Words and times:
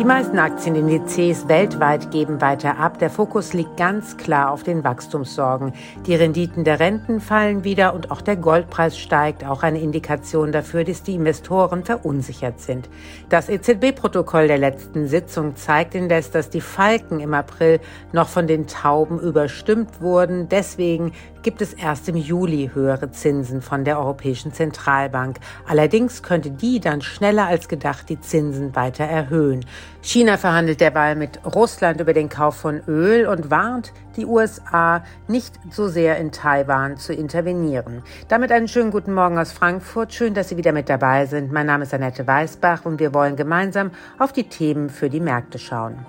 Die 0.00 0.06
meisten 0.06 0.38
Aktienindizes 0.38 1.46
weltweit 1.46 2.10
geben 2.10 2.40
weiter 2.40 2.78
ab. 2.78 2.98
Der 2.98 3.10
Fokus 3.10 3.52
liegt 3.52 3.76
ganz 3.76 4.16
klar 4.16 4.50
auf 4.50 4.62
den 4.62 4.82
Wachstumssorgen. 4.82 5.74
Die 6.06 6.14
Renditen 6.14 6.64
der 6.64 6.80
Renten 6.80 7.20
fallen 7.20 7.64
wieder 7.64 7.92
und 7.92 8.10
auch 8.10 8.22
der 8.22 8.36
Goldpreis 8.36 8.96
steigt. 8.96 9.44
Auch 9.44 9.62
eine 9.62 9.78
Indikation 9.78 10.52
dafür, 10.52 10.84
dass 10.84 11.02
die 11.02 11.16
Investoren 11.16 11.84
verunsichert 11.84 12.60
sind. 12.60 12.88
Das 13.28 13.50
EZB-Protokoll 13.50 14.48
der 14.48 14.56
letzten 14.56 15.06
Sitzung 15.06 15.54
zeigt 15.56 15.94
indes, 15.94 16.30
dass 16.30 16.48
die 16.48 16.62
Falken 16.62 17.20
im 17.20 17.34
April 17.34 17.78
noch 18.12 18.28
von 18.28 18.46
den 18.46 18.66
Tauben 18.66 19.20
überstimmt 19.20 20.00
wurden. 20.00 20.48
Deswegen 20.48 21.12
gibt 21.42 21.62
es 21.62 21.72
erst 21.72 22.08
im 22.08 22.16
Juli 22.16 22.70
höhere 22.74 23.10
Zinsen 23.10 23.62
von 23.62 23.84
der 23.84 23.98
Europäischen 23.98 24.52
Zentralbank. 24.52 25.38
Allerdings 25.66 26.22
könnte 26.22 26.50
die 26.50 26.80
dann 26.80 27.02
schneller 27.02 27.46
als 27.46 27.68
gedacht 27.68 28.08
die 28.08 28.20
Zinsen 28.20 28.74
weiter 28.76 29.04
erhöhen. 29.04 29.64
China 30.02 30.36
verhandelt 30.36 30.80
derweil 30.80 31.16
mit 31.16 31.40
Russland 31.44 32.00
über 32.00 32.12
den 32.12 32.28
Kauf 32.28 32.56
von 32.56 32.80
Öl 32.86 33.26
und 33.26 33.50
warnt 33.50 33.92
die 34.16 34.26
USA, 34.26 35.02
nicht 35.28 35.58
so 35.70 35.88
sehr 35.88 36.16
in 36.18 36.32
Taiwan 36.32 36.96
zu 36.96 37.12
intervenieren. 37.12 38.02
Damit 38.28 38.52
einen 38.52 38.68
schönen 38.68 38.90
guten 38.90 39.14
Morgen 39.14 39.38
aus 39.38 39.52
Frankfurt. 39.52 40.12
Schön, 40.12 40.34
dass 40.34 40.48
Sie 40.48 40.56
wieder 40.56 40.72
mit 40.72 40.88
dabei 40.88 41.26
sind. 41.26 41.52
Mein 41.52 41.66
Name 41.66 41.84
ist 41.84 41.94
Annette 41.94 42.26
Weißbach 42.26 42.84
und 42.84 42.98
wir 42.98 43.14
wollen 43.14 43.36
gemeinsam 43.36 43.90
auf 44.18 44.32
die 44.32 44.44
Themen 44.44 44.90
für 44.90 45.08
die 45.08 45.20
Märkte 45.20 45.58
schauen. 45.58 46.04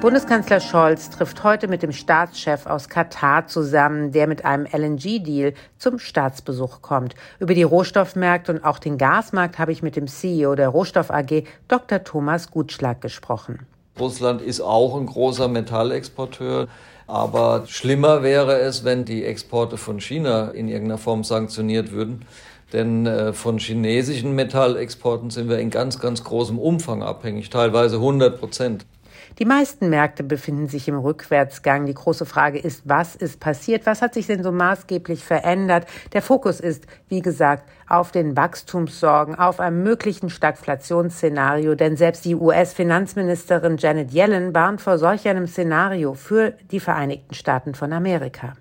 Bundeskanzler 0.00 0.60
Scholz 0.60 1.10
trifft 1.10 1.42
heute 1.42 1.66
mit 1.66 1.82
dem 1.82 1.90
Staatschef 1.90 2.66
aus 2.66 2.88
Katar 2.88 3.48
zusammen, 3.48 4.12
der 4.12 4.28
mit 4.28 4.44
einem 4.44 4.64
LNG-Deal 4.64 5.54
zum 5.76 5.98
Staatsbesuch 5.98 6.82
kommt. 6.82 7.16
Über 7.40 7.52
die 7.52 7.64
Rohstoffmärkte 7.64 8.52
und 8.52 8.64
auch 8.64 8.78
den 8.78 8.96
Gasmarkt 8.96 9.58
habe 9.58 9.72
ich 9.72 9.82
mit 9.82 9.96
dem 9.96 10.06
CEO 10.06 10.54
der 10.54 10.68
Rohstoff 10.68 11.10
AG, 11.10 11.42
Dr. 11.66 12.04
Thomas 12.04 12.52
Gutschlag, 12.52 13.00
gesprochen. 13.00 13.66
Russland 13.98 14.40
ist 14.40 14.60
auch 14.60 14.96
ein 14.96 15.06
großer 15.06 15.48
Metallexporteur. 15.48 16.68
Aber 17.08 17.64
schlimmer 17.66 18.22
wäre 18.22 18.60
es, 18.60 18.84
wenn 18.84 19.04
die 19.04 19.24
Exporte 19.24 19.78
von 19.78 19.98
China 19.98 20.50
in 20.50 20.68
irgendeiner 20.68 20.98
Form 20.98 21.24
sanktioniert 21.24 21.90
würden. 21.90 22.24
Denn 22.72 23.06
äh, 23.06 23.32
von 23.32 23.58
chinesischen 23.58 24.34
Metallexporten 24.34 25.30
sind 25.30 25.48
wir 25.48 25.58
in 25.58 25.70
ganz, 25.70 25.98
ganz 25.98 26.22
großem 26.22 26.58
Umfang 26.58 27.02
abhängig, 27.02 27.50
teilweise 27.50 27.96
100 27.96 28.38
Prozent. 28.38 28.86
Die 29.38 29.44
meisten 29.44 29.90
Märkte 29.90 30.22
befinden 30.22 30.68
sich 30.68 30.88
im 30.88 30.98
Rückwärtsgang. 30.98 31.86
Die 31.86 31.94
große 31.94 32.26
Frage 32.26 32.58
ist, 32.58 32.82
was 32.84 33.16
ist 33.16 33.40
passiert? 33.40 33.86
Was 33.86 34.02
hat 34.02 34.14
sich 34.14 34.26
denn 34.26 34.42
so 34.42 34.52
maßgeblich 34.52 35.24
verändert? 35.24 35.86
Der 36.12 36.22
Fokus 36.22 36.60
ist, 36.60 36.86
wie 37.08 37.22
gesagt, 37.22 37.68
auf 37.88 38.10
den 38.12 38.36
Wachstumssorgen, 38.36 39.34
auf 39.34 39.60
einem 39.60 39.82
möglichen 39.82 40.30
Stagflationsszenario, 40.30 41.74
denn 41.74 41.96
selbst 41.96 42.24
die 42.24 42.34
US-Finanzministerin 42.34 43.76
Janet 43.78 44.12
Yellen 44.12 44.54
warnt 44.54 44.80
vor 44.80 44.98
solch 44.98 45.26
einem 45.28 45.46
Szenario 45.46 46.14
für 46.14 46.54
die 46.70 46.80
Vereinigten 46.80 47.34
Staaten 47.34 47.74
von 47.74 47.92
Amerika. 47.92 48.54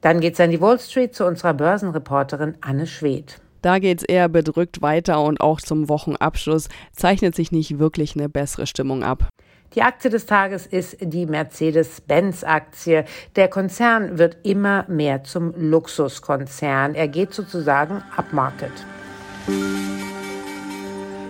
Dann 0.00 0.20
geht's 0.20 0.40
an 0.40 0.50
die 0.50 0.60
Wall 0.60 0.80
Street 0.80 1.14
zu 1.14 1.24
unserer 1.24 1.54
Börsenreporterin 1.54 2.56
Anne 2.60 2.86
Schwedt. 2.86 3.40
Da 3.62 3.78
geht's 3.78 4.02
eher 4.02 4.28
bedrückt 4.28 4.82
weiter 4.82 5.22
und 5.22 5.40
auch 5.40 5.60
zum 5.60 5.88
Wochenabschluss 5.88 6.68
zeichnet 6.92 7.36
sich 7.36 7.52
nicht 7.52 7.78
wirklich 7.78 8.16
eine 8.16 8.28
bessere 8.28 8.66
Stimmung 8.66 9.04
ab. 9.04 9.28
Die 9.74 9.82
Aktie 9.82 10.10
des 10.10 10.26
Tages 10.26 10.66
ist 10.66 10.98
die 11.00 11.24
Mercedes-Benz-Aktie. 11.26 13.04
Der 13.36 13.48
Konzern 13.48 14.18
wird 14.18 14.36
immer 14.42 14.84
mehr 14.88 15.24
zum 15.24 15.54
Luxuskonzern. 15.56 16.94
Er 16.94 17.08
geht 17.08 17.32
sozusagen 17.32 18.02
upmarket. 18.16 18.72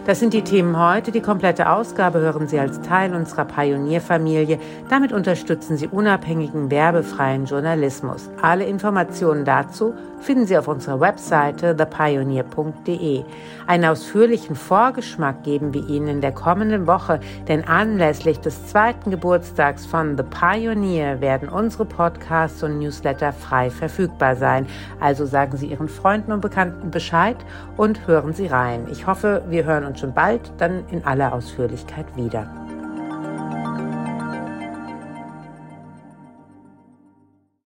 Das 0.04 0.18
sind 0.18 0.34
die 0.34 0.42
Themen 0.42 0.76
heute. 0.76 1.12
Die 1.12 1.20
komplette 1.20 1.70
Ausgabe 1.70 2.18
hören 2.18 2.48
Sie 2.48 2.58
als 2.58 2.80
Teil 2.80 3.14
unserer 3.14 3.44
Pionierfamilie. 3.44 4.58
Damit 4.90 5.12
unterstützen 5.12 5.76
Sie 5.76 5.86
unabhängigen, 5.86 6.72
werbefreien 6.72 7.44
Journalismus. 7.44 8.28
Alle 8.42 8.64
Informationen 8.64 9.44
dazu 9.44 9.94
finden 10.22 10.46
Sie 10.46 10.58
auf 10.58 10.66
unserer 10.66 10.98
Webseite 10.98 11.76
thepioneer.de. 11.76 13.22
Einen 13.68 13.84
ausführlichen 13.84 14.56
Vorgeschmack 14.56 15.44
geben 15.44 15.72
wir 15.72 15.88
Ihnen 15.88 16.08
in 16.08 16.20
der 16.20 16.32
kommenden 16.32 16.88
Woche, 16.88 17.20
denn 17.46 17.66
anlässlich 17.66 18.40
des 18.40 18.66
zweiten 18.66 19.10
Geburtstags 19.10 19.86
von 19.86 20.16
The 20.16 20.24
Pioneer 20.24 21.20
werden 21.20 21.48
unsere 21.48 21.84
Podcasts 21.84 22.62
und 22.62 22.78
Newsletter 22.78 23.32
frei 23.32 23.70
verfügbar 23.70 24.34
sein. 24.34 24.66
Also 25.00 25.26
sagen 25.26 25.56
Sie 25.56 25.66
Ihren 25.66 25.88
Freunden 25.88 26.32
und 26.32 26.40
Bekannten 26.40 26.90
Bescheid 26.90 27.36
und 27.76 28.06
hören 28.08 28.32
Sie 28.32 28.46
rein. 28.48 28.86
Ich 28.90 29.06
hoffe, 29.06 29.42
wir 29.48 29.64
hören 29.64 29.91
uns 29.92 30.00
schon 30.00 30.14
bald 30.14 30.52
dann 30.58 30.84
in 30.90 31.04
aller 31.04 31.32
Ausführlichkeit 31.32 32.06
wieder. 32.16 32.61